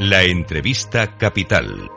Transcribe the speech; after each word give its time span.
La 0.00 0.22
entrevista 0.22 1.16
capital. 1.16 1.90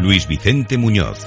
Luis 0.00 0.26
Vicente 0.26 0.78
Muñoz. 0.78 1.26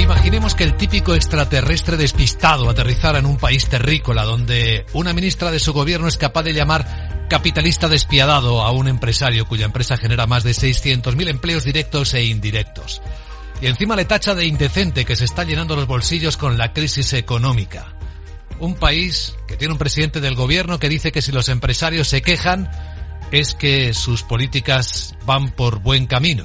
Imaginemos 0.00 0.56
que 0.56 0.64
el 0.64 0.76
típico 0.76 1.14
extraterrestre 1.14 1.96
despistado 1.96 2.68
aterrizara 2.68 3.20
en 3.20 3.26
un 3.26 3.36
país 3.36 3.68
terrícola 3.68 4.24
donde 4.24 4.84
una 4.92 5.12
ministra 5.12 5.52
de 5.52 5.60
su 5.60 5.72
gobierno 5.72 6.08
es 6.08 6.16
capaz 6.16 6.42
de 6.42 6.54
llamar 6.54 7.26
capitalista 7.30 7.88
despiadado 7.88 8.62
a 8.62 8.72
un 8.72 8.88
empresario 8.88 9.46
cuya 9.46 9.66
empresa 9.66 9.96
genera 9.96 10.26
más 10.26 10.42
de 10.42 10.50
600.000 10.50 11.28
empleos 11.28 11.62
directos 11.62 12.14
e 12.14 12.24
indirectos. 12.24 13.00
Y 13.60 13.66
encima 13.66 13.96
le 13.96 14.06
tacha 14.06 14.34
de 14.34 14.46
indecente 14.46 15.04
que 15.04 15.16
se 15.16 15.24
está 15.24 15.44
llenando 15.44 15.76
los 15.76 15.86
bolsillos 15.86 16.36
con 16.36 16.56
la 16.56 16.72
crisis 16.72 17.12
económica. 17.12 17.94
Un 18.58 18.74
país 18.74 19.36
que 19.46 19.56
tiene 19.56 19.72
un 19.72 19.78
presidente 19.78 20.20
del 20.20 20.34
gobierno 20.34 20.78
que 20.78 20.88
dice 20.88 21.12
que 21.12 21.22
si 21.22 21.32
los 21.32 21.48
empresarios 21.48 22.08
se 22.08 22.22
quejan 22.22 22.70
es 23.30 23.54
que 23.54 23.94
sus 23.94 24.22
políticas 24.22 25.14
van 25.26 25.50
por 25.50 25.80
buen 25.80 26.06
camino. 26.06 26.44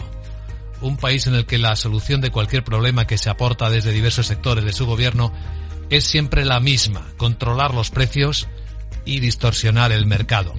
Un 0.81 0.97
país 0.97 1.25
en 1.27 1.35
el 1.35 1.45
que 1.45 1.57
la 1.57 1.75
solución 1.75 2.21
de 2.21 2.31
cualquier 2.31 2.63
problema 2.63 3.07
que 3.07 3.17
se 3.17 3.29
aporta 3.29 3.69
desde 3.69 3.91
diversos 3.91 4.27
sectores 4.27 4.65
de 4.65 4.73
su 4.73 4.85
gobierno 4.85 5.33
es 5.89 6.03
siempre 6.03 6.45
la 6.45 6.59
misma, 6.59 7.07
controlar 7.17 7.73
los 7.73 7.91
precios 7.91 8.47
y 9.05 9.19
distorsionar 9.19 9.91
el 9.91 10.05
mercado. 10.05 10.53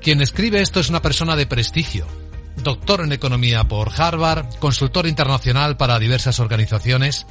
Quien 0.00 0.22
escribe 0.22 0.62
esto 0.62 0.80
es 0.80 0.88
una 0.88 1.02
persona 1.02 1.36
de 1.36 1.46
prestigio, 1.46 2.06
doctor 2.62 3.00
en 3.00 3.12
economía 3.12 3.64
por 3.64 3.90
Harvard, 3.96 4.46
consultor 4.58 5.06
internacional 5.06 5.76
para 5.76 5.98
diversas 5.98 6.40
organizaciones 6.40 7.26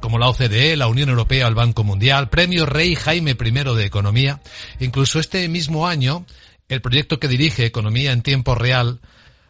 como 0.00 0.18
la 0.18 0.28
OCDE, 0.28 0.76
la 0.76 0.86
Unión 0.86 1.08
Europea, 1.08 1.48
el 1.48 1.54
Banco 1.54 1.82
Mundial, 1.82 2.28
Premio 2.28 2.66
Rey 2.66 2.94
Jaime 2.94 3.30
I 3.32 3.50
de 3.74 3.84
Economía. 3.86 4.40
Incluso 4.80 5.18
este 5.18 5.48
mismo 5.48 5.86
año, 5.86 6.26
el 6.68 6.82
proyecto 6.82 7.18
que 7.18 7.28
dirige 7.28 7.64
Economía 7.64 8.12
en 8.12 8.22
Tiempo 8.22 8.54
Real 8.54 9.00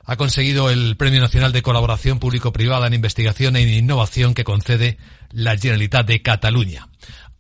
ha 0.05 0.17
conseguido 0.17 0.71
el 0.71 0.97
Premio 0.97 1.21
Nacional 1.21 1.53
de 1.53 1.63
Colaboración 1.63 2.19
Público-Privada 2.19 2.87
en 2.87 2.95
Investigación 2.95 3.57
e 3.57 3.63
Innovación 3.63 4.35
que 4.35 4.45
concede 4.45 4.99
la 5.31 5.57
Generalitat 5.57 6.07
de 6.07 6.23
Cataluña. 6.23 6.89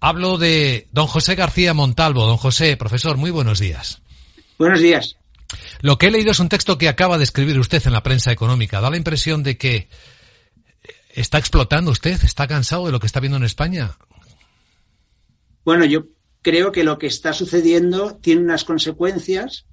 Hablo 0.00 0.36
de 0.36 0.88
don 0.92 1.06
José 1.06 1.34
García 1.34 1.72
Montalvo. 1.72 2.26
Don 2.26 2.36
José, 2.36 2.76
profesor, 2.76 3.16
muy 3.16 3.30
buenos 3.30 3.58
días. 3.58 4.02
Buenos 4.58 4.80
días. 4.80 5.16
Lo 5.80 5.98
que 5.98 6.06
he 6.06 6.10
leído 6.10 6.32
es 6.32 6.40
un 6.40 6.48
texto 6.48 6.78
que 6.78 6.88
acaba 6.88 7.18
de 7.18 7.24
escribir 7.24 7.58
usted 7.58 7.82
en 7.86 7.92
la 7.92 8.02
prensa 8.02 8.32
económica. 8.32 8.80
Da 8.80 8.90
la 8.90 8.96
impresión 8.96 9.42
de 9.42 9.56
que 9.56 9.88
está 11.14 11.38
explotando 11.38 11.90
usted, 11.90 12.22
está 12.24 12.46
cansado 12.46 12.86
de 12.86 12.92
lo 12.92 13.00
que 13.00 13.06
está 13.06 13.20
viendo 13.20 13.36
en 13.36 13.44
España. 13.44 13.96
Bueno, 15.64 15.84
yo 15.84 16.06
creo 16.42 16.72
que 16.72 16.84
lo 16.84 16.98
que 16.98 17.06
está 17.06 17.32
sucediendo 17.32 18.16
tiene 18.16 18.42
unas 18.42 18.64
consecuencias 18.64 19.66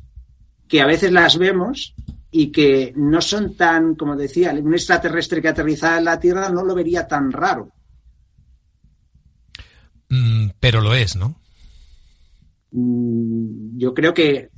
que 0.68 0.82
a 0.82 0.86
veces 0.86 1.12
las 1.12 1.38
vemos 1.38 1.94
y 2.32 2.52
que 2.52 2.94
no 2.96 3.22
son 3.22 3.56
tan, 3.58 3.96
como 3.96 4.16
decía, 4.16 4.52
un 4.52 4.74
extraterrestre 4.74 5.42
que 5.42 5.50
aterrizara 5.50 5.98
en 5.98 6.06
la 6.06 6.20
Tierra 6.20 6.50
no 6.50 6.64
lo 6.64 6.74
vería 6.74 7.08
tan 7.08 7.32
raro. 7.32 7.70
Mm, 10.08 10.52
pero 10.60 10.80
lo 10.80 10.94
es, 10.94 11.18
¿no? 11.18 11.41
Yo 12.72 13.94
creo 13.94 14.14
que, 14.14 14.50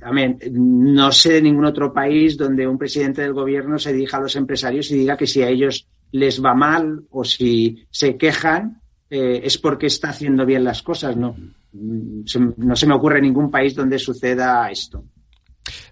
no 0.52 1.10
sé 1.10 1.32
de 1.32 1.42
ningún 1.42 1.64
otro 1.64 1.92
país 1.92 2.36
donde 2.36 2.66
un 2.66 2.78
presidente 2.78 3.22
del 3.22 3.32
gobierno 3.32 3.78
se 3.78 3.92
dirija 3.92 4.18
a 4.18 4.20
los 4.20 4.36
empresarios 4.36 4.90
y 4.90 4.98
diga 4.98 5.16
que 5.16 5.26
si 5.26 5.42
a 5.42 5.48
ellos 5.48 5.88
les 6.12 6.42
va 6.42 6.54
mal 6.54 7.02
o 7.10 7.24
si 7.24 7.86
se 7.90 8.16
quejan 8.16 8.80
eh, 9.10 9.40
es 9.44 9.58
porque 9.58 9.86
está 9.86 10.10
haciendo 10.10 10.46
bien 10.46 10.62
las 10.62 10.82
cosas. 10.82 11.16
No, 11.16 11.36
mm, 11.72 12.24
no 12.56 12.76
se 12.76 12.86
me 12.86 12.94
ocurre 12.94 13.20
ningún 13.20 13.50
país 13.50 13.74
donde 13.74 13.98
suceda 13.98 14.70
esto. 14.70 15.04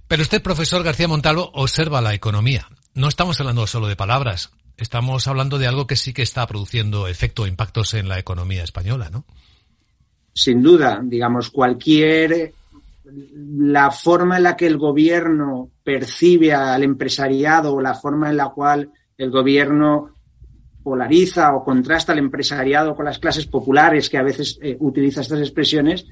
Pero 0.07 0.23
usted, 0.23 0.43
profesor 0.43 0.83
García 0.85 1.09
Montalvo, 1.09 1.51
observa 1.55 2.01
la 2.01 2.15
economía. 2.15 2.69
No 2.95 3.09
estamos 3.09 3.41
hablando 3.41 3.67
solo 3.67 3.89
de 3.89 3.97
palabras, 3.97 4.51
estamos 4.77 5.27
hablando 5.27 5.59
de 5.59 5.67
algo 5.67 5.87
que 5.87 5.97
sí 5.97 6.13
que 6.13 6.23
está 6.23 6.47
produciendo 6.47 7.09
efecto, 7.09 7.47
impactos 7.47 7.95
en 7.95 8.09
la 8.09 8.19
economía 8.19 8.63
española, 8.63 9.09
¿no? 9.11 9.25
Sin 10.43 10.61
duda, 10.61 11.01
digamos, 11.05 11.51
cualquier 11.51 12.53
la 13.05 13.91
forma 13.93 14.39
en 14.39 14.43
la 14.43 14.57
que 14.57 14.67
el 14.67 14.77
gobierno 14.77 15.71
percibe 15.85 16.53
al 16.53 16.83
empresariado 16.83 17.75
o 17.75 17.81
la 17.81 17.95
forma 17.95 18.29
en 18.31 18.37
la 18.37 18.49
cual 18.49 18.91
el 19.17 19.31
gobierno 19.31 20.17
polariza 20.83 21.55
o 21.55 21.63
contrasta 21.63 22.13
al 22.13 22.19
empresariado 22.19 22.97
con 22.97 23.05
las 23.05 23.21
clases 23.21 23.47
populares 23.47 24.11
que 24.11 24.19
a 24.19 24.23
veces 24.23 24.59
eh, 24.61 24.77
utiliza 24.81 25.21
estas 25.21 25.39
expresiones, 25.39 26.07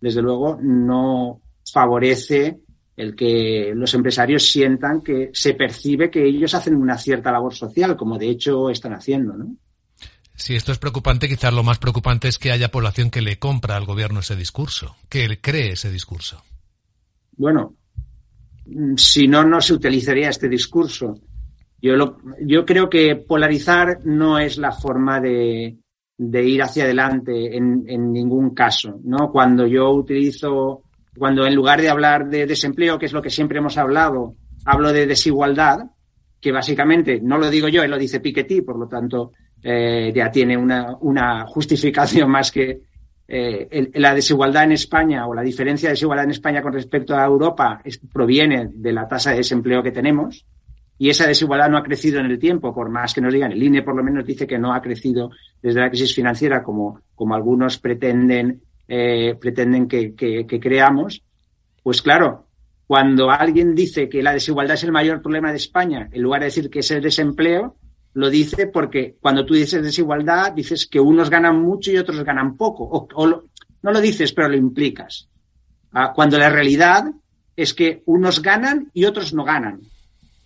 desde 0.00 0.22
luego 0.22 0.58
no 0.60 1.40
favorece 1.72 2.58
el 2.96 3.14
que 3.14 3.72
los 3.72 3.94
empresarios 3.94 4.50
sientan 4.50 5.00
que 5.00 5.30
se 5.32 5.54
percibe 5.54 6.10
que 6.10 6.26
ellos 6.26 6.54
hacen 6.54 6.74
una 6.74 6.98
cierta 6.98 7.30
labor 7.30 7.54
social, 7.54 7.96
como 7.96 8.18
de 8.18 8.30
hecho 8.30 8.68
están 8.68 8.94
haciendo, 8.94 9.34
¿no? 9.34 9.54
Si 10.36 10.54
esto 10.54 10.70
es 10.70 10.78
preocupante, 10.78 11.28
quizás 11.28 11.52
lo 11.52 11.62
más 11.62 11.78
preocupante 11.78 12.28
es 12.28 12.38
que 12.38 12.52
haya 12.52 12.70
población 12.70 13.10
que 13.10 13.22
le 13.22 13.38
compra 13.38 13.76
al 13.76 13.86
gobierno 13.86 14.20
ese 14.20 14.36
discurso, 14.36 14.96
que 15.08 15.26
le 15.26 15.40
cree 15.40 15.72
ese 15.72 15.90
discurso. 15.90 16.42
Bueno, 17.32 17.74
si 18.96 19.26
no, 19.26 19.44
no 19.44 19.60
se 19.60 19.74
utilizaría 19.74 20.28
este 20.28 20.48
discurso. 20.48 21.14
Yo, 21.80 21.96
lo, 21.96 22.18
yo 22.40 22.64
creo 22.66 22.88
que 22.88 23.16
polarizar 23.16 24.00
no 24.04 24.38
es 24.38 24.58
la 24.58 24.72
forma 24.72 25.20
de, 25.20 25.78
ir 26.18 26.62
hacia 26.62 26.84
adelante 26.84 27.56
en, 27.56 27.84
en, 27.86 28.12
ningún 28.12 28.54
caso, 28.54 29.00
¿no? 29.04 29.30
Cuando 29.32 29.66
yo 29.66 29.90
utilizo, 29.90 30.82
cuando 31.16 31.46
en 31.46 31.54
lugar 31.54 31.80
de 31.80 31.88
hablar 31.88 32.28
de 32.28 32.46
desempleo, 32.46 32.98
que 32.98 33.06
es 33.06 33.12
lo 33.12 33.22
que 33.22 33.30
siempre 33.30 33.58
hemos 33.58 33.78
hablado, 33.78 34.34
hablo 34.66 34.92
de 34.92 35.06
desigualdad, 35.06 35.78
que 36.40 36.52
básicamente 36.52 37.20
no 37.22 37.38
lo 37.38 37.50
digo 37.50 37.68
yo, 37.68 37.82
él 37.82 37.90
lo 37.90 37.98
dice 37.98 38.20
Piketty, 38.20 38.62
por 38.62 38.78
lo 38.78 38.88
tanto, 38.88 39.32
eh, 39.62 40.12
ya 40.14 40.30
tiene 40.30 40.56
una, 40.56 40.96
una, 41.00 41.46
justificación 41.46 42.30
más 42.30 42.50
que 42.50 42.80
eh, 43.28 43.90
la 43.94 44.14
desigualdad 44.14 44.64
en 44.64 44.72
España 44.72 45.26
o 45.26 45.34
la 45.34 45.42
diferencia 45.42 45.88
de 45.88 45.94
desigualdad 45.94 46.26
en 46.26 46.30
España 46.30 46.62
con 46.62 46.72
respecto 46.72 47.16
a 47.16 47.24
Europa 47.24 47.82
proviene 48.12 48.68
de 48.72 48.92
la 48.92 49.08
tasa 49.08 49.30
de 49.30 49.38
desempleo 49.38 49.82
que 49.82 49.90
tenemos 49.90 50.44
y 50.98 51.10
esa 51.10 51.26
desigualdad 51.26 51.68
no 51.68 51.76
ha 51.76 51.82
crecido 51.82 52.20
en 52.20 52.26
el 52.26 52.38
tiempo, 52.38 52.74
por 52.74 52.88
más 52.88 53.12
que 53.12 53.20
nos 53.20 53.32
digan, 53.32 53.52
el 53.52 53.62
INE 53.62 53.82
por 53.82 53.96
lo 53.96 54.02
menos 54.02 54.24
dice 54.24 54.46
que 54.46 54.58
no 54.58 54.72
ha 54.72 54.80
crecido 54.80 55.30
desde 55.60 55.80
la 55.80 55.90
crisis 55.90 56.14
financiera 56.14 56.62
como, 56.62 57.00
como 57.14 57.34
algunos 57.34 57.78
pretenden, 57.78 58.62
eh, 58.88 59.34
pretenden 59.38 59.88
que, 59.88 60.14
que, 60.14 60.46
que 60.46 60.60
creamos, 60.60 61.22
pues 61.82 62.00
claro, 62.00 62.46
cuando 62.86 63.30
alguien 63.30 63.74
dice 63.74 64.08
que 64.08 64.22
la 64.22 64.32
desigualdad 64.32 64.74
es 64.74 64.84
el 64.84 64.92
mayor 64.92 65.20
problema 65.20 65.50
de 65.50 65.56
España, 65.56 66.08
en 66.12 66.22
lugar 66.22 66.40
de 66.40 66.46
decir 66.46 66.70
que 66.70 66.78
es 66.78 66.90
el 66.90 67.02
desempleo, 67.02 67.76
lo 68.16 68.30
dice 68.30 68.66
porque 68.68 69.16
cuando 69.20 69.44
tú 69.44 69.52
dices 69.52 69.82
desigualdad, 69.82 70.52
dices 70.52 70.86
que 70.86 70.98
unos 70.98 71.28
ganan 71.28 71.60
mucho 71.60 71.90
y 71.90 71.98
otros 71.98 72.24
ganan 72.24 72.56
poco. 72.56 72.88
O, 73.14 73.26
lo, 73.26 73.50
no 73.82 73.92
lo 73.92 74.00
dices, 74.00 74.32
pero 74.32 74.48
lo 74.48 74.56
implicas. 74.56 75.28
Ah, 75.92 76.12
cuando 76.14 76.38
la 76.38 76.48
realidad 76.48 77.04
es 77.54 77.74
que 77.74 78.02
unos 78.06 78.40
ganan 78.40 78.90
y 78.94 79.04
otros 79.04 79.34
no 79.34 79.44
ganan 79.44 79.82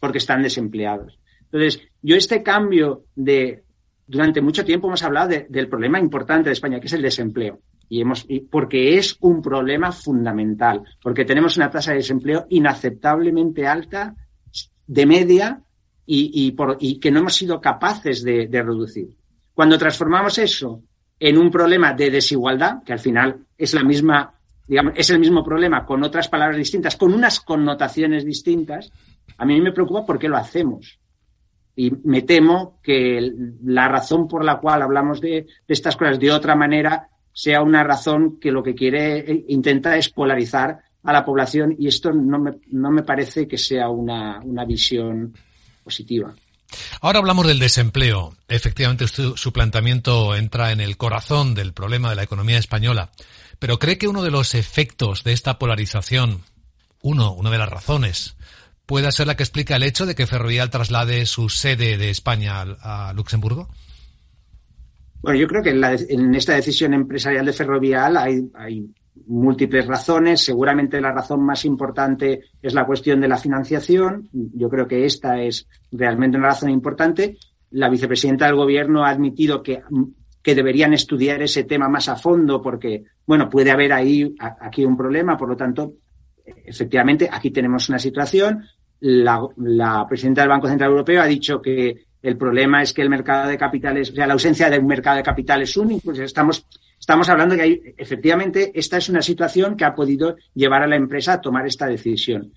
porque 0.01 0.19
están 0.19 0.43
desempleados. 0.43 1.21
Entonces, 1.45 1.81
yo 2.03 2.17
este 2.17 2.43
cambio 2.43 3.05
de, 3.15 3.63
durante 4.05 4.41
mucho 4.41 4.65
tiempo 4.65 4.89
hemos 4.89 5.05
hablado 5.05 5.29
de, 5.29 5.47
del 5.49 5.69
problema 5.69 6.01
importante 6.01 6.49
de 6.49 6.55
España, 6.55 6.81
que 6.81 6.89
es 6.89 6.93
el 6.93 7.03
desempleo. 7.03 7.61
Y 7.89 8.01
hemos, 8.01 8.25
y 8.29 8.41
porque 8.41 8.99
es 8.99 9.17
un 9.21 9.41
problema 9.41 9.93
fundamental, 9.93 10.83
porque 11.01 11.25
tenemos 11.25 11.57
una 11.57 11.71
tasa 11.71 11.93
de 11.93 11.99
desempleo 11.99 12.47
inaceptablemente 12.49 13.65
alta 13.69 14.17
de 14.89 15.07
media 15.07 15.63
y, 16.07 16.99
que 16.99 17.11
no 17.11 17.21
hemos 17.21 17.35
sido 17.35 17.61
capaces 17.61 18.23
de, 18.23 18.49
reducir. 18.51 19.09
Cuando 19.55 19.79
transformamos 19.79 20.39
eso 20.39 20.83
en 21.19 21.39
un 21.39 21.51
problema 21.51 21.93
de 21.93 22.11
desigualdad, 22.11 22.83
que 22.83 22.93
al 22.93 22.99
final 22.99 23.47
es 23.57 23.75
la 23.75 23.85
misma, 23.85 24.35
es 24.95 25.11
el 25.11 25.19
mismo 25.19 25.45
problema 25.45 25.85
con 25.85 26.03
otras 26.03 26.29
palabras 26.29 26.57
distintas, 26.57 26.97
con 26.97 27.13
unas 27.13 27.41
connotaciones 27.41 28.25
distintas, 28.25 28.91
a 29.37 29.45
mí 29.45 29.61
me 29.61 29.73
preocupa 29.73 30.05
por 30.05 30.19
qué 30.19 30.29
lo 30.29 30.37
hacemos. 30.37 30.99
Y 31.77 31.93
me 32.05 32.23
temo 32.23 32.81
que 32.83 33.33
la 33.63 33.89
razón 33.89 34.27
por 34.27 34.45
la 34.45 34.59
cual 34.59 34.83
hablamos 34.83 35.21
de, 35.21 35.29
de 35.31 35.75
estas 35.75 35.97
cosas 35.97 36.19
de 36.19 36.33
otra 36.33 36.57
manera 36.57 37.09
sea 37.33 37.63
una 37.63 37.85
razón 37.85 38.39
que 38.41 38.51
lo 38.51 38.63
que 38.63 38.75
quiere 38.75 39.19
eh, 39.19 39.45
intenta 39.49 39.97
es 39.97 40.11
polarizar 40.11 40.81
a 41.03 41.13
la 41.13 41.25
población 41.25 41.75
y 41.79 41.89
esto 41.89 42.13
no 42.13 42.39
me, 42.39 42.59
no 42.69 42.91
me 42.91 43.03
parece 43.03 43.47
que 43.49 43.57
sea 43.57 43.89
una, 43.89 44.41
una 44.41 44.65
visión 44.65 45.33
positiva. 45.83 46.35
Ahora 47.01 47.19
hablamos 47.19 47.47
del 47.47 47.59
desempleo. 47.59 48.35
Efectivamente, 48.49 49.09
su, 49.09 49.37
su, 49.37 49.53
planteamiento 49.53 50.37
entra 50.37 50.71
en 50.73 50.81
el 50.81 50.97
corazón 50.97 51.55
del 51.55 51.73
problema 51.73 52.11
de 52.11 52.17
la 52.17 52.23
economía 52.23 52.59
española. 52.59 53.11
Pero 53.59 53.79
¿cree 53.79 53.99
que 53.99 54.09
uno 54.09 54.23
de 54.23 54.31
los 54.31 54.55
efectos 54.55 55.25
de 55.25 55.33
esta 55.33 55.59
polarización, 55.59 56.43
uno, 57.03 57.33
una 57.33 57.51
de 57.51 57.59
las 57.59 57.69
razones, 57.69 58.37
pueda 58.87 59.13
ser 59.13 59.27
la 59.27 59.37
que 59.37 59.43
explica 59.43 59.77
el 59.77 59.83
hecho 59.83 60.07
de 60.07 60.15
que 60.15 60.27
Ferrovial 60.27 60.71
traslade 60.71 61.27
su 61.27 61.49
sede 61.49 61.97
de 61.97 62.11
España 62.11 62.61
a, 62.61 63.09
a 63.09 63.13
Luxemburgo? 63.13 63.69
Bueno, 65.23 65.39
yo 65.39 65.47
creo 65.47 65.63
que 65.63 65.71
en, 65.71 65.81
la, 65.81 65.95
en 65.95 66.35
esta 66.35 66.55
decisión 66.55 66.95
empresarial 66.95 67.45
de 67.45 67.53
Ferrovial 67.53 68.17
hay, 68.17 68.51
hay 68.55 68.91
múltiples 69.27 69.87
razones. 69.87 70.45
Seguramente 70.45 71.01
la 71.01 71.13
razón 71.13 71.43
más 71.45 71.65
importante 71.65 72.43
es 72.63 72.75
la 72.75 72.87
cuestión 72.87 73.21
de 73.21 73.29
la 73.29 73.37
financiación. 73.37 74.29
Yo 74.33 74.69
creo 74.69 74.87
que 74.87 75.05
esta 75.05 75.41
es 75.41 75.67
realmente 75.93 76.39
una 76.39 76.49
razón 76.49 76.71
importante. 76.71 77.37
La 77.71 77.89
vicepresidenta 77.89 78.47
del 78.47 78.57
Gobierno 78.57 79.05
ha 79.05 79.11
admitido 79.11 79.63
que, 79.63 79.83
que 80.43 80.55
deberían 80.55 80.93
estudiar 80.93 81.43
ese 81.43 81.65
tema 81.65 81.89
más 81.89 82.09
a 82.09 82.17
fondo 82.17 82.61
porque, 82.61 83.05
bueno, 83.27 83.49
puede 83.49 83.71
haber 83.71 83.93
ahí 83.93 84.35
aquí 84.39 84.85
un 84.85 84.97
problema. 84.97 85.37
Por 85.37 85.49
lo 85.49 85.57
tanto, 85.57 85.95
efectivamente, 86.45 87.29
aquí 87.31 87.51
tenemos 87.51 87.89
una 87.89 87.99
situación. 87.99 88.65
La, 89.01 89.41
la 89.57 90.07
presidenta 90.09 90.43
del 90.43 90.51
Banco 90.51 90.69
Central 90.69 90.91
Europeo 90.91 91.23
ha 91.23 91.27
dicho 91.27 91.63
que 91.63 92.07
el 92.23 92.37
problema 92.37 92.83
es 92.83 92.93
que 92.93 93.03
el 93.03 93.09
mercado 93.09 93.49
de 93.49 93.57
capitales, 93.57 94.11
o 94.11 94.15
sea, 94.15 94.27
la 94.27 94.35
ausencia 94.35 94.69
de 94.69 94.79
un 94.79 94.87
mercado 94.87 95.17
de 95.17 95.23
capitales 95.23 95.77
único. 95.77 96.13
Estamos 96.13 96.67
estamos 97.01 97.29
hablando 97.31 97.57
que 97.57 97.63
hay, 97.63 97.95
efectivamente, 97.97 98.71
esta 98.75 98.99
es 98.99 99.09
una 99.09 99.23
situación 99.23 99.77
que 99.77 99.85
ha 99.85 99.95
podido 99.95 100.37
llevar 100.55 100.83
a 100.83 100.87
la 100.87 100.97
empresa 100.97 101.33
a 101.33 101.41
tomar 101.41 101.67
esta 101.67 101.87
decisión. 101.87 102.53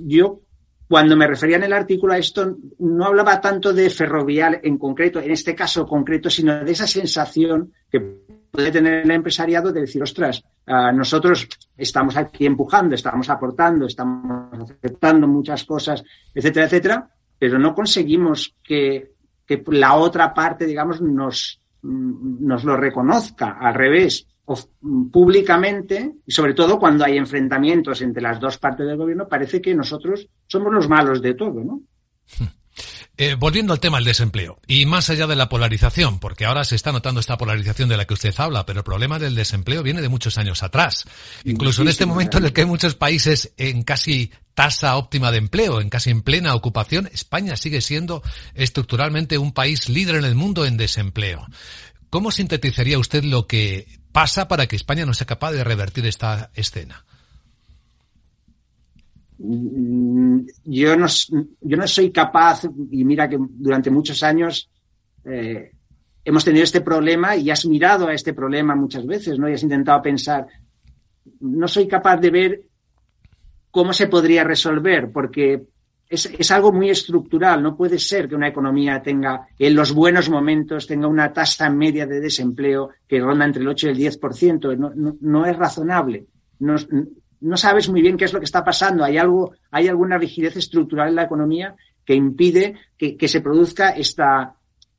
Yo, 0.00 0.40
cuando 0.88 1.16
me 1.16 1.26
refería 1.26 1.56
en 1.56 1.64
el 1.64 1.72
artículo 1.72 2.14
a 2.14 2.18
esto, 2.18 2.56
no 2.78 3.04
hablaba 3.04 3.40
tanto 3.40 3.72
de 3.72 3.88
ferrovial 3.90 4.58
en 4.62 4.78
concreto, 4.78 5.20
en 5.20 5.30
este 5.30 5.54
caso 5.54 5.86
concreto, 5.86 6.28
sino 6.28 6.64
de 6.64 6.72
esa 6.72 6.86
sensación 6.86 7.72
que 7.90 8.00
puede 8.50 8.70
tener 8.70 9.04
el 9.04 9.10
empresariado 9.10 9.72
de 9.72 9.82
decir, 9.82 10.02
ostras, 10.02 10.44
nosotros 10.94 11.48
estamos 11.76 12.16
aquí 12.16 12.46
empujando, 12.46 12.94
estamos 12.94 13.28
aportando, 13.30 13.86
estamos 13.86 14.70
aceptando 14.70 15.26
muchas 15.26 15.64
cosas, 15.64 16.02
etcétera, 16.34 16.66
etcétera, 16.66 17.10
pero 17.38 17.58
no 17.58 17.74
conseguimos 17.74 18.54
que, 18.62 19.12
que 19.46 19.62
la 19.68 19.94
otra 19.94 20.34
parte, 20.34 20.66
digamos, 20.66 21.00
nos, 21.00 21.61
nos 21.82 22.64
lo 22.64 22.76
reconozca 22.76 23.58
al 23.60 23.74
revés 23.74 24.26
mm, 24.80 25.10
públicamente 25.10 26.14
y 26.24 26.30
sobre 26.30 26.54
todo 26.54 26.78
cuando 26.78 27.04
hay 27.04 27.16
enfrentamientos 27.16 28.02
entre 28.02 28.22
las 28.22 28.38
dos 28.40 28.58
partes 28.58 28.86
del 28.86 28.96
gobierno 28.96 29.28
parece 29.28 29.60
que 29.60 29.74
nosotros 29.74 30.28
somos 30.46 30.72
los 30.72 30.88
malos 30.88 31.20
de 31.20 31.34
todo, 31.34 31.62
¿no? 31.64 31.82
Eh, 33.24 33.36
volviendo 33.36 33.72
al 33.72 33.78
tema 33.78 33.98
del 33.98 34.04
desempleo, 34.06 34.58
y 34.66 34.84
más 34.84 35.08
allá 35.08 35.28
de 35.28 35.36
la 35.36 35.48
polarización, 35.48 36.18
porque 36.18 36.44
ahora 36.44 36.64
se 36.64 36.74
está 36.74 36.90
notando 36.90 37.20
esta 37.20 37.38
polarización 37.38 37.88
de 37.88 37.96
la 37.96 38.04
que 38.04 38.14
usted 38.14 38.34
habla, 38.36 38.66
pero 38.66 38.80
el 38.80 38.84
problema 38.84 39.20
del 39.20 39.36
desempleo 39.36 39.84
viene 39.84 40.02
de 40.02 40.08
muchos 40.08 40.38
años 40.38 40.64
atrás. 40.64 41.04
Incluso 41.44 41.82
en 41.82 41.88
este 41.88 42.04
momento 42.04 42.38
en 42.38 42.46
el 42.46 42.52
que 42.52 42.62
hay 42.62 42.66
muchos 42.66 42.96
países 42.96 43.52
en 43.58 43.84
casi 43.84 44.32
tasa 44.54 44.96
óptima 44.96 45.30
de 45.30 45.38
empleo, 45.38 45.80
en 45.80 45.88
casi 45.88 46.10
en 46.10 46.22
plena 46.22 46.52
ocupación, 46.56 47.08
España 47.12 47.56
sigue 47.56 47.80
siendo 47.80 48.24
estructuralmente 48.54 49.38
un 49.38 49.52
país 49.52 49.88
líder 49.88 50.16
en 50.16 50.24
el 50.24 50.34
mundo 50.34 50.66
en 50.66 50.76
desempleo. 50.76 51.46
¿Cómo 52.10 52.32
sintetizaría 52.32 52.98
usted 52.98 53.22
lo 53.22 53.46
que 53.46 54.00
pasa 54.10 54.48
para 54.48 54.66
que 54.66 54.74
España 54.74 55.06
no 55.06 55.14
sea 55.14 55.28
capaz 55.28 55.52
de 55.52 55.62
revertir 55.62 56.06
esta 56.06 56.50
escena? 56.54 57.04
Mm, 59.44 60.46
yo 60.64 60.96
no, 60.96 61.06
yo 61.60 61.76
no 61.76 61.86
soy 61.88 62.12
capaz, 62.12 62.62
y 62.90 63.04
mira 63.04 63.28
que 63.28 63.38
durante 63.40 63.90
muchos 63.90 64.22
años 64.22 64.70
eh, 65.24 65.72
hemos 66.24 66.44
tenido 66.44 66.62
este 66.62 66.80
problema 66.80 67.34
y 67.34 67.50
has 67.50 67.66
mirado 67.66 68.06
a 68.06 68.14
este 68.14 68.34
problema 68.34 68.76
muchas 68.76 69.04
veces, 69.04 69.38
¿no? 69.40 69.48
Y 69.48 69.54
has 69.54 69.62
intentado 69.64 70.00
pensar, 70.00 70.46
no 71.40 71.66
soy 71.66 71.88
capaz 71.88 72.18
de 72.18 72.30
ver 72.30 72.62
cómo 73.72 73.92
se 73.92 74.06
podría 74.06 74.44
resolver, 74.44 75.10
porque 75.10 75.64
es, 76.08 76.26
es, 76.26 76.50
algo 76.52 76.72
muy 76.72 76.90
estructural. 76.90 77.60
No 77.62 77.76
puede 77.76 77.98
ser 77.98 78.28
que 78.28 78.36
una 78.36 78.48
economía 78.48 79.02
tenga, 79.02 79.48
en 79.58 79.74
los 79.74 79.92
buenos 79.92 80.28
momentos, 80.30 80.86
tenga 80.86 81.08
una 81.08 81.32
tasa 81.32 81.68
media 81.68 82.06
de 82.06 82.20
desempleo 82.20 82.90
que 83.08 83.18
ronda 83.18 83.46
entre 83.46 83.62
el 83.62 83.68
8 83.68 83.88
y 83.88 83.90
el 83.90 83.98
10%. 83.98 84.76
No, 84.76 84.92
no, 84.94 85.16
no 85.20 85.46
es 85.46 85.56
razonable. 85.56 86.26
No, 86.60 86.76
no 87.42 87.56
sabes 87.56 87.88
muy 87.88 88.00
bien 88.00 88.16
qué 88.16 88.24
es 88.24 88.32
lo 88.32 88.38
que 88.38 88.46
está 88.46 88.64
pasando. 88.64 89.04
Hay 89.04 89.18
algo, 89.18 89.52
hay 89.70 89.88
alguna 89.88 90.16
rigidez 90.16 90.56
estructural 90.56 91.08
en 91.08 91.16
la 91.16 91.24
economía 91.24 91.74
que 92.04 92.14
impide 92.14 92.74
que, 92.96 93.28
se 93.28 93.40
produzca 93.40 93.90
esta, 93.90 94.54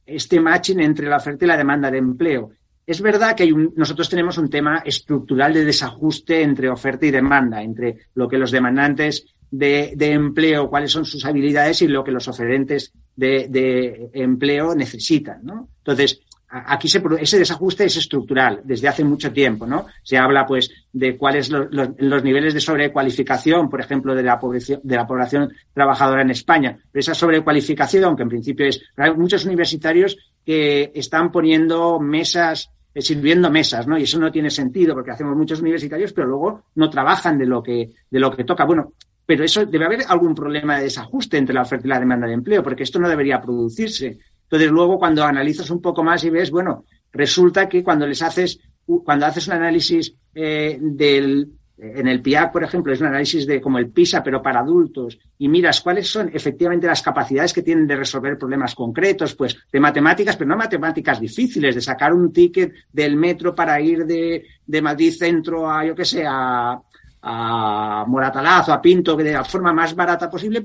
este 0.05 0.39
matching 0.39 0.81
entre 0.81 1.07
la 1.07 1.17
oferta 1.17 1.45
y 1.45 1.47
la 1.47 1.57
demanda 1.57 1.89
de 1.89 1.97
empleo. 1.97 2.51
Es 2.85 3.01
verdad 3.01 3.35
que 3.35 3.43
hay 3.43 3.51
un, 3.51 3.73
nosotros 3.75 4.09
tenemos 4.09 4.37
un 4.37 4.49
tema 4.49 4.83
estructural 4.85 5.53
de 5.53 5.65
desajuste 5.65 6.41
entre 6.41 6.69
oferta 6.69 7.05
y 7.05 7.11
demanda, 7.11 7.61
entre 7.61 8.07
lo 8.15 8.27
que 8.27 8.37
los 8.37 8.51
demandantes 8.51 9.25
de, 9.49 9.93
de 9.95 10.11
empleo, 10.11 10.69
cuáles 10.69 10.91
son 10.91 11.05
sus 11.05 11.23
habilidades 11.25 11.81
y 11.81 11.87
lo 11.87 12.03
que 12.03 12.11
los 12.11 12.27
oferentes 12.27 12.91
de, 13.15 13.47
de 13.49 14.09
empleo 14.13 14.75
necesitan, 14.75 15.43
¿no? 15.43 15.69
Entonces, 15.77 16.21
aquí 16.53 16.87
se, 16.87 17.01
ese 17.19 17.39
desajuste 17.39 17.85
es 17.85 17.97
estructural 17.97 18.61
desde 18.63 18.87
hace 18.87 19.03
mucho 19.03 19.31
tiempo, 19.33 19.65
¿no? 19.65 19.87
Se 20.03 20.17
habla, 20.17 20.45
pues, 20.45 20.69
de 20.91 21.17
cuáles 21.17 21.49
los, 21.49 21.67
los, 21.71 21.89
los 21.97 22.23
niveles 22.23 22.53
de 22.53 22.61
sobrecualificación, 22.61 23.69
por 23.69 23.81
ejemplo, 23.81 24.13
de 24.13 24.23
la, 24.23 24.39
población, 24.39 24.79
de 24.83 24.95
la 24.95 25.07
población 25.07 25.51
trabajadora 25.73 26.21
en 26.21 26.29
España. 26.29 26.77
Pero 26.91 26.99
esa 26.99 27.15
sobrecualificación, 27.15 28.15
que 28.15 28.23
en 28.23 28.29
principio 28.29 28.67
es, 28.67 28.81
hay 28.95 29.13
muchos 29.15 29.45
universitarios 29.45 30.17
que 30.45 30.91
están 30.93 31.31
poniendo 31.31 31.99
mesas, 31.99 32.69
eh, 32.93 33.01
sirviendo 33.01 33.49
mesas, 33.49 33.87
¿no? 33.87 33.97
Y 33.97 34.03
eso 34.03 34.19
no 34.19 34.31
tiene 34.31 34.49
sentido 34.49 34.93
porque 34.93 35.11
hacemos 35.11 35.35
muchos 35.35 35.61
universitarios, 35.61 36.13
pero 36.13 36.27
luego 36.27 36.65
no 36.75 36.89
trabajan 36.89 37.37
de 37.37 37.47
lo 37.47 37.63
que, 37.63 37.93
de 38.09 38.19
lo 38.19 38.29
que 38.31 38.43
toca. 38.43 38.65
Bueno, 38.65 38.93
pero 39.25 39.43
eso 39.43 39.65
debe 39.65 39.85
haber 39.85 40.01
algún 40.07 40.35
problema 40.35 40.77
de 40.77 40.83
desajuste 40.83 41.37
entre 41.37 41.55
la 41.55 41.61
oferta 41.61 41.87
y 41.87 41.89
la 41.89 41.99
demanda 41.99 42.27
de 42.27 42.33
empleo, 42.33 42.61
porque 42.61 42.83
esto 42.83 42.99
no 42.99 43.09
debería 43.09 43.41
producirse. 43.41 44.19
Entonces, 44.53 44.71
luego 44.71 44.99
cuando 44.99 45.23
analizas 45.23 45.71
un 45.71 45.81
poco 45.81 46.03
más 46.03 46.23
y 46.25 46.29
ves, 46.29 46.51
bueno, 46.51 46.85
resulta 47.11 47.67
que 47.67 47.83
cuando 47.83 48.05
les 48.05 48.21
haces, 48.21 48.59
cuando 49.03 49.25
haces 49.25 49.47
un 49.47 49.53
análisis 49.53 50.13
eh, 50.35 50.77
del, 50.79 51.49
en 51.75 52.07
el 52.07 52.21
PIAC, 52.21 52.51
por 52.51 52.63
ejemplo, 52.63 52.93
es 52.93 53.01
un 53.01 53.07
análisis 53.07 53.47
de 53.47 53.59
como 53.59 53.79
el 53.79 53.89
PISA, 53.89 54.21
pero 54.21 54.43
para 54.43 54.59
adultos, 54.59 55.17
y 55.39 55.49
miras 55.49 55.81
cuáles 55.81 56.07
son 56.07 56.29
efectivamente 56.31 56.85
las 56.85 57.01
capacidades 57.01 57.51
que 57.51 57.63
tienen 57.63 57.87
de 57.87 57.95
resolver 57.95 58.37
problemas 58.37 58.75
concretos, 58.75 59.33
pues 59.33 59.57
de 59.71 59.79
matemáticas, 59.79 60.35
pero 60.35 60.49
no 60.49 60.55
matemáticas 60.55 61.19
difíciles, 61.19 61.73
de 61.73 61.81
sacar 61.81 62.13
un 62.13 62.31
ticket 62.31 62.73
del 62.91 63.15
metro 63.15 63.55
para 63.55 63.81
ir 63.81 64.05
de, 64.05 64.45
de 64.67 64.81
Madrid 64.83 65.13
Centro 65.17 65.67
a, 65.67 65.83
yo 65.83 65.95
qué 65.95 66.05
sé, 66.05 66.25
a, 66.27 66.79
a 67.23 68.05
Moratalaz 68.07 68.69
o 68.69 68.73
a 68.73 68.79
Pinto, 68.79 69.15
de 69.15 69.33
la 69.33 69.43
forma 69.43 69.73
más 69.73 69.95
barata 69.95 70.29
posible, 70.29 70.63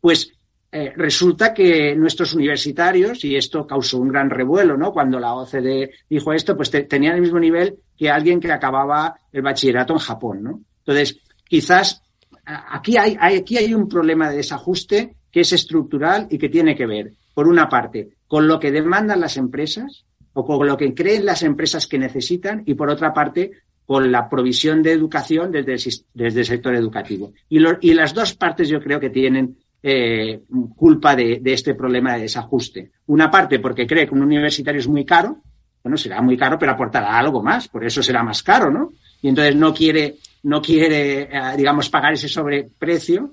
pues 0.00 0.37
eh, 0.70 0.92
resulta 0.94 1.54
que 1.54 1.96
nuestros 1.96 2.34
universitarios, 2.34 3.24
y 3.24 3.36
esto 3.36 3.66
causó 3.66 3.98
un 3.98 4.08
gran 4.08 4.28
revuelo, 4.28 4.76
¿no? 4.76 4.92
Cuando 4.92 5.18
la 5.18 5.34
OCDE 5.34 5.92
dijo 6.10 6.32
esto, 6.32 6.56
pues 6.56 6.70
te, 6.70 6.82
tenían 6.82 7.14
el 7.14 7.22
mismo 7.22 7.40
nivel 7.40 7.78
que 7.96 8.10
alguien 8.10 8.38
que 8.38 8.52
acababa 8.52 9.18
el 9.32 9.40
bachillerato 9.40 9.94
en 9.94 9.98
Japón, 9.98 10.42
¿no? 10.42 10.60
Entonces, 10.80 11.20
quizás 11.48 12.02
aquí 12.44 12.98
hay, 12.98 13.16
hay, 13.18 13.36
aquí 13.36 13.56
hay 13.56 13.72
un 13.72 13.88
problema 13.88 14.28
de 14.28 14.36
desajuste 14.36 15.16
que 15.30 15.40
es 15.40 15.52
estructural 15.52 16.26
y 16.30 16.38
que 16.38 16.50
tiene 16.50 16.76
que 16.76 16.86
ver, 16.86 17.12
por 17.32 17.48
una 17.48 17.68
parte, 17.68 18.10
con 18.26 18.46
lo 18.46 18.60
que 18.60 18.70
demandan 18.70 19.20
las 19.20 19.38
empresas 19.38 20.04
o 20.34 20.44
con 20.44 20.66
lo 20.66 20.76
que 20.76 20.94
creen 20.94 21.24
las 21.24 21.42
empresas 21.42 21.86
que 21.86 21.98
necesitan 21.98 22.62
y 22.66 22.74
por 22.74 22.90
otra 22.90 23.14
parte, 23.14 23.52
con 23.86 24.12
la 24.12 24.28
provisión 24.28 24.82
de 24.82 24.92
educación 24.92 25.50
desde 25.50 25.72
el, 25.72 25.80
desde 26.12 26.40
el 26.40 26.46
sector 26.46 26.74
educativo. 26.74 27.32
Y, 27.48 27.58
y 27.80 27.94
las 27.94 28.12
dos 28.12 28.34
partes 28.34 28.68
yo 28.68 28.82
creo 28.82 29.00
que 29.00 29.08
tienen 29.08 29.56
eh, 29.82 30.42
culpa 30.76 31.14
de, 31.14 31.38
de, 31.40 31.52
este 31.52 31.74
problema 31.74 32.14
de 32.14 32.22
desajuste. 32.22 32.90
Una 33.06 33.30
parte 33.30 33.58
porque 33.58 33.86
cree 33.86 34.06
que 34.06 34.14
un 34.14 34.22
universitario 34.22 34.80
es 34.80 34.88
muy 34.88 35.04
caro, 35.04 35.42
bueno, 35.82 35.96
será 35.96 36.20
muy 36.20 36.36
caro, 36.36 36.58
pero 36.58 36.72
aportará 36.72 37.18
algo 37.18 37.42
más, 37.42 37.68
por 37.68 37.84
eso 37.84 38.02
será 38.02 38.22
más 38.22 38.42
caro, 38.42 38.70
¿no? 38.70 38.92
Y 39.22 39.28
entonces 39.28 39.56
no 39.56 39.72
quiere, 39.72 40.16
no 40.42 40.60
quiere, 40.60 41.22
eh, 41.22 41.56
digamos, 41.56 41.88
pagar 41.88 42.12
ese 42.12 42.28
sobreprecio. 42.28 43.32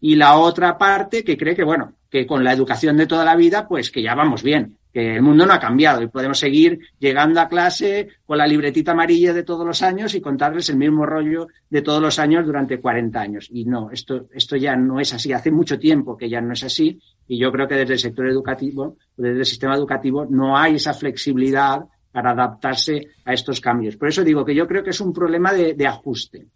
Y 0.00 0.14
la 0.14 0.38
otra 0.38 0.76
parte 0.76 1.24
que 1.24 1.36
cree 1.36 1.56
que, 1.56 1.64
bueno, 1.64 1.94
que 2.10 2.26
con 2.26 2.44
la 2.44 2.52
educación 2.52 2.96
de 2.96 3.06
toda 3.06 3.24
la 3.24 3.34
vida, 3.34 3.66
pues 3.66 3.90
que 3.90 4.02
ya 4.02 4.14
vamos 4.14 4.42
bien 4.42 4.76
que 4.96 5.16
el 5.16 5.20
mundo 5.20 5.44
no 5.44 5.52
ha 5.52 5.60
cambiado 5.60 6.00
y 6.00 6.08
podemos 6.08 6.38
seguir 6.38 6.78
llegando 6.98 7.38
a 7.38 7.48
clase 7.50 8.08
con 8.24 8.38
la 8.38 8.46
libretita 8.46 8.92
amarilla 8.92 9.34
de 9.34 9.42
todos 9.42 9.66
los 9.66 9.82
años 9.82 10.14
y 10.14 10.22
contarles 10.22 10.70
el 10.70 10.78
mismo 10.78 11.04
rollo 11.04 11.48
de 11.68 11.82
todos 11.82 12.00
los 12.00 12.18
años 12.18 12.46
durante 12.46 12.80
40 12.80 13.20
años. 13.20 13.46
Y 13.52 13.66
no, 13.66 13.90
esto, 13.90 14.28
esto 14.32 14.56
ya 14.56 14.74
no 14.74 14.98
es 14.98 15.12
así. 15.12 15.34
Hace 15.34 15.50
mucho 15.50 15.78
tiempo 15.78 16.16
que 16.16 16.30
ya 16.30 16.40
no 16.40 16.54
es 16.54 16.64
así 16.64 16.98
y 17.28 17.38
yo 17.38 17.52
creo 17.52 17.68
que 17.68 17.74
desde 17.74 17.92
el 17.92 17.98
sector 17.98 18.26
educativo, 18.26 18.96
desde 19.18 19.40
el 19.40 19.44
sistema 19.44 19.74
educativo, 19.74 20.26
no 20.30 20.56
hay 20.56 20.76
esa 20.76 20.94
flexibilidad 20.94 21.80
para 22.10 22.30
adaptarse 22.30 23.08
a 23.26 23.34
estos 23.34 23.60
cambios. 23.60 23.98
Por 23.98 24.08
eso 24.08 24.24
digo 24.24 24.46
que 24.46 24.54
yo 24.54 24.66
creo 24.66 24.82
que 24.82 24.90
es 24.96 25.00
un 25.02 25.12
problema 25.12 25.52
de, 25.52 25.74
de 25.74 25.86
ajuste. 25.86 26.46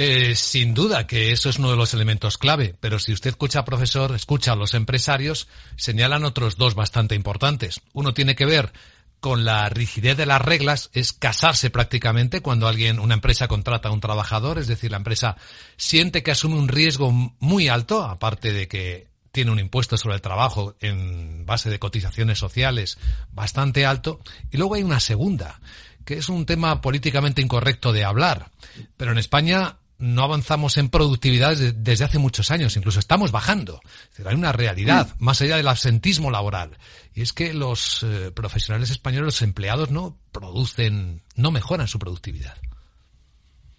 Eh, 0.00 0.36
sin 0.36 0.74
duda 0.74 1.08
que 1.08 1.32
eso 1.32 1.50
es 1.50 1.58
uno 1.58 1.72
de 1.72 1.76
los 1.76 1.92
elementos 1.92 2.38
clave, 2.38 2.76
pero 2.78 3.00
si 3.00 3.12
usted 3.12 3.30
escucha, 3.30 3.64
profesor, 3.64 4.14
escucha 4.14 4.52
a 4.52 4.54
los 4.54 4.74
empresarios, 4.74 5.48
señalan 5.74 6.22
otros 6.22 6.56
dos 6.56 6.76
bastante 6.76 7.16
importantes. 7.16 7.80
Uno 7.94 8.14
tiene 8.14 8.36
que 8.36 8.46
ver 8.46 8.72
con 9.18 9.44
la 9.44 9.68
rigidez 9.68 10.16
de 10.16 10.24
las 10.24 10.40
reglas, 10.40 10.90
es 10.92 11.12
casarse 11.12 11.70
prácticamente 11.70 12.42
cuando 12.42 12.68
alguien, 12.68 13.00
una 13.00 13.14
empresa 13.14 13.48
contrata 13.48 13.88
a 13.88 13.92
un 13.92 14.00
trabajador, 14.00 14.58
es 14.58 14.68
decir, 14.68 14.92
la 14.92 14.98
empresa 14.98 15.36
siente 15.76 16.22
que 16.22 16.30
asume 16.30 16.54
un 16.54 16.68
riesgo 16.68 17.10
muy 17.10 17.66
alto, 17.66 18.04
aparte 18.04 18.52
de 18.52 18.68
que 18.68 19.08
tiene 19.32 19.50
un 19.50 19.58
impuesto 19.58 19.96
sobre 19.96 20.14
el 20.14 20.22
trabajo 20.22 20.76
en 20.78 21.44
base 21.44 21.70
de 21.70 21.80
cotizaciones 21.80 22.38
sociales 22.38 22.98
bastante 23.32 23.84
alto. 23.84 24.20
Y 24.52 24.58
luego 24.58 24.76
hay 24.76 24.84
una 24.84 25.00
segunda, 25.00 25.60
que 26.04 26.18
es 26.18 26.28
un 26.28 26.46
tema 26.46 26.80
políticamente 26.80 27.42
incorrecto 27.42 27.92
de 27.92 28.04
hablar. 28.04 28.52
Pero 28.96 29.10
en 29.10 29.18
España 29.18 29.78
no 29.98 30.22
avanzamos 30.22 30.76
en 30.78 30.88
productividad 30.88 31.56
desde 31.56 32.04
hace 32.04 32.18
muchos 32.18 32.50
años, 32.50 32.76
incluso 32.76 33.00
estamos 33.00 33.32
bajando. 33.32 33.80
hay 34.24 34.34
una 34.34 34.52
realidad, 34.52 35.08
mm. 35.18 35.24
más 35.24 35.40
allá 35.42 35.56
del 35.56 35.68
absentismo 35.68 36.30
laboral. 36.30 36.70
Y 37.14 37.22
es 37.22 37.32
que 37.32 37.52
los 37.52 38.04
eh, 38.04 38.30
profesionales 38.32 38.90
españoles, 38.90 39.26
los 39.26 39.42
empleados, 39.42 39.90
no 39.90 40.16
producen, 40.30 41.22
no 41.36 41.50
mejoran 41.50 41.88
su 41.88 41.98
productividad. 41.98 42.54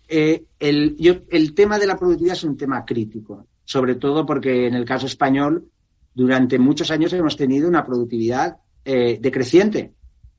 Eh, 0.09 0.43
el, 0.59 0.97
yo, 0.97 1.15
el 1.29 1.53
tema 1.53 1.79
de 1.79 1.87
la 1.87 1.97
productividad 1.97 2.35
es 2.35 2.43
un 2.43 2.57
tema 2.57 2.83
crítico, 2.83 3.47
sobre 3.63 3.95
todo 3.95 4.25
porque 4.25 4.67
en 4.67 4.73
el 4.73 4.83
caso 4.83 5.05
español, 5.05 5.69
durante 6.13 6.59
muchos 6.59 6.91
años 6.91 7.13
hemos 7.13 7.37
tenido 7.37 7.69
una 7.69 7.85
productividad 7.85 8.57
eh, 8.83 9.19
decreciente. 9.21 9.93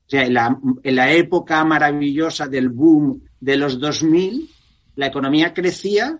O 0.05 0.09
sea, 0.11 0.25
en 0.25 0.33
la, 0.33 0.59
en 0.83 0.95
la 0.95 1.11
época 1.13 1.63
maravillosa 1.63 2.47
del 2.47 2.69
boom 2.69 3.23
de 3.39 3.55
los 3.55 3.79
2000, 3.79 4.49
la 4.95 5.07
economía 5.07 5.53
crecía, 5.53 6.19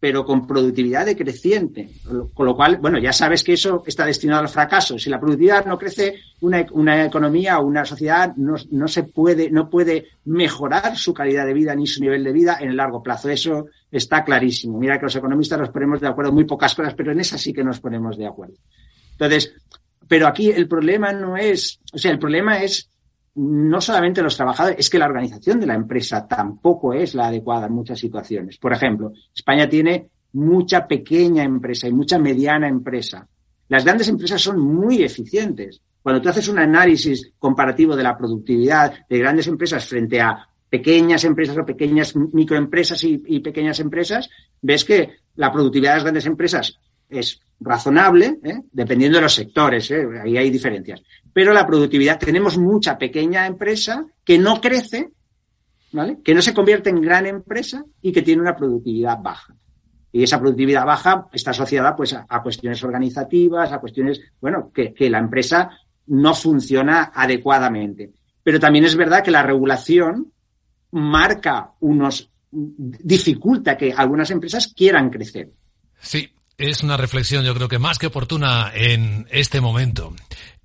pero 0.00 0.24
con 0.24 0.46
productividad 0.46 1.04
decreciente. 1.04 1.90
Con 2.32 2.46
lo 2.46 2.56
cual, 2.56 2.78
bueno, 2.78 2.98
ya 2.98 3.12
sabes 3.12 3.44
que 3.44 3.52
eso 3.52 3.82
está 3.86 4.06
destinado 4.06 4.40
al 4.40 4.48
fracaso. 4.48 4.98
Si 4.98 5.10
la 5.10 5.20
productividad 5.20 5.66
no 5.66 5.78
crece, 5.78 6.14
una, 6.40 6.64
una 6.72 7.04
economía 7.04 7.58
o 7.58 7.66
una 7.66 7.84
sociedad 7.84 8.34
no, 8.36 8.54
no, 8.70 8.88
se 8.88 9.02
puede, 9.02 9.50
no 9.50 9.68
puede 9.68 10.06
mejorar 10.24 10.96
su 10.96 11.12
calidad 11.12 11.44
de 11.44 11.52
vida 11.52 11.74
ni 11.74 11.86
su 11.86 12.00
nivel 12.00 12.24
de 12.24 12.32
vida 12.32 12.56
en 12.60 12.70
el 12.70 12.76
largo 12.76 13.02
plazo. 13.02 13.28
Eso 13.28 13.66
está 13.90 14.24
clarísimo. 14.24 14.78
Mira 14.78 14.98
que 14.98 15.04
los 15.04 15.16
economistas 15.16 15.58
nos 15.58 15.68
ponemos 15.68 16.00
de 16.00 16.08
acuerdo 16.08 16.30
en 16.30 16.36
muy 16.36 16.44
pocas 16.44 16.74
cosas, 16.74 16.94
pero 16.94 17.12
en 17.12 17.20
esa 17.20 17.36
sí 17.36 17.52
que 17.52 17.62
nos 17.62 17.78
ponemos 17.78 18.16
de 18.16 18.26
acuerdo. 18.26 18.54
Entonces, 19.12 19.52
pero 20.08 20.26
aquí 20.26 20.50
el 20.50 20.66
problema 20.66 21.12
no 21.12 21.36
es, 21.36 21.78
o 21.92 21.98
sea, 21.98 22.10
el 22.10 22.18
problema 22.18 22.62
es 22.62 22.88
no 23.40 23.80
solamente 23.80 24.22
los 24.22 24.36
trabajadores, 24.36 24.78
es 24.78 24.90
que 24.90 24.98
la 24.98 25.06
organización 25.06 25.60
de 25.60 25.66
la 25.66 25.74
empresa 25.74 26.28
tampoco 26.28 26.92
es 26.92 27.14
la 27.14 27.28
adecuada 27.28 27.68
en 27.68 27.72
muchas 27.72 27.98
situaciones. 27.98 28.58
Por 28.58 28.72
ejemplo, 28.72 29.12
España 29.34 29.66
tiene 29.66 30.10
mucha 30.34 30.86
pequeña 30.86 31.42
empresa 31.42 31.88
y 31.88 31.92
mucha 31.92 32.18
mediana 32.18 32.68
empresa. 32.68 33.26
Las 33.68 33.84
grandes 33.84 34.08
empresas 34.08 34.42
son 34.42 34.60
muy 34.60 35.02
eficientes. 35.02 35.80
Cuando 36.02 36.20
tú 36.20 36.28
haces 36.28 36.48
un 36.48 36.58
análisis 36.58 37.32
comparativo 37.38 37.96
de 37.96 38.02
la 38.02 38.16
productividad 38.16 39.06
de 39.08 39.18
grandes 39.18 39.46
empresas 39.46 39.86
frente 39.86 40.20
a 40.20 40.46
pequeñas 40.68 41.24
empresas 41.24 41.56
o 41.56 41.64
pequeñas 41.64 42.14
microempresas 42.14 43.02
y, 43.04 43.40
pequeñas 43.40 43.80
empresas, 43.80 44.28
ves 44.60 44.84
que 44.84 45.14
la 45.36 45.50
productividad 45.50 45.92
de 45.92 45.96
las 45.96 46.04
grandes 46.04 46.26
empresas 46.26 46.78
es 47.10 47.40
razonable, 47.60 48.38
¿eh? 48.42 48.60
dependiendo 48.72 49.18
de 49.18 49.22
los 49.22 49.34
sectores, 49.34 49.90
¿eh? 49.90 50.06
ahí 50.22 50.36
hay 50.38 50.50
diferencias 50.50 51.02
pero 51.32 51.52
la 51.52 51.66
productividad, 51.66 52.18
tenemos 52.18 52.58
mucha 52.58 52.98
pequeña 52.98 53.46
empresa 53.46 54.06
que 54.24 54.38
no 54.38 54.60
crece, 54.60 55.10
¿vale? 55.92 56.18
Que 56.24 56.34
no 56.34 56.42
se 56.42 56.54
convierte 56.54 56.90
en 56.90 57.00
gran 57.00 57.26
empresa 57.26 57.84
y 58.02 58.12
que 58.12 58.22
tiene 58.22 58.42
una 58.42 58.56
productividad 58.56 59.18
baja. 59.22 59.54
Y 60.12 60.24
esa 60.24 60.40
productividad 60.40 60.84
baja 60.84 61.28
está 61.32 61.52
asociada 61.52 61.94
pues 61.94 62.14
a, 62.14 62.42
cuestiones 62.42 62.82
organizativas, 62.82 63.70
a 63.70 63.78
cuestiones, 63.78 64.20
bueno, 64.40 64.72
que, 64.74 64.92
que 64.92 65.08
la 65.08 65.18
empresa 65.18 65.70
no 66.06 66.34
funciona 66.34 67.12
adecuadamente. 67.14 68.10
Pero 68.42 68.58
también 68.58 68.84
es 68.84 68.96
verdad 68.96 69.22
que 69.22 69.30
la 69.30 69.44
regulación 69.44 70.32
marca 70.90 71.70
unos, 71.80 72.28
dificulta 72.50 73.76
que 73.76 73.92
algunas 73.92 74.32
empresas 74.32 74.72
quieran 74.74 75.10
crecer. 75.10 75.52
Sí, 76.00 76.28
es 76.60 76.82
una 76.82 76.96
reflexión 76.96 77.44
yo 77.44 77.54
creo 77.54 77.68
que 77.68 77.78
más 77.78 77.98
que 77.98 78.08
oportuna 78.08 78.70
en 78.74 79.26
este 79.30 79.60
momento. 79.60 80.14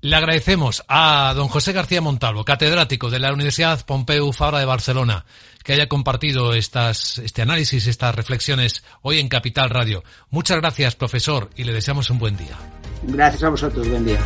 Le 0.02 0.16
agradecemos 0.16 0.84
a 0.88 1.34
don 1.36 1.48
José 1.48 1.72
García 1.72 2.02
Montalvo, 2.02 2.44
catedrático 2.44 3.10
de 3.10 3.20
la 3.20 3.34
Universidad 3.34 3.84
Pompeu 3.86 4.32
Fabra 4.34 4.60
de 4.60 4.66
Barcelona, 4.66 5.26
que 5.64 5.74
haya 5.74 5.88
compartido 5.88 6.54
estas, 6.54 7.18
este 7.20 7.42
análisis, 7.42 7.88
estas 7.88 8.14
reflexiones 8.14 8.84
hoy 9.02 9.20
en 9.20 9.30
Capital 9.30 9.70
Radio. 9.70 10.04
Muchas 10.30 10.58
gracias, 10.58 10.96
profesor, 10.96 11.50
y 11.56 11.64
le 11.64 11.74
deseamos 11.74 12.10
un 12.10 12.20
buen 12.20 12.38
día. 12.38 12.58
Gracias 13.04 13.44
a 13.44 13.50
vosotros, 13.50 13.88
buen 13.88 14.06
día. 14.06 14.20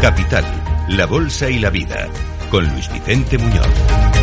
Capital, 0.00 0.44
la 0.88 1.06
Bolsa 1.06 1.48
y 1.48 1.60
la 1.60 1.70
Vida, 1.70 2.08
con 2.50 2.66
Luis 2.66 2.90
Vicente 2.92 3.38
Muñoz. 3.38 4.21